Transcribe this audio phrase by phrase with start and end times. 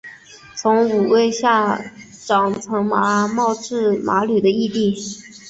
[0.55, 1.79] 从五位下
[2.25, 4.95] 长岑茂智麻吕的义弟。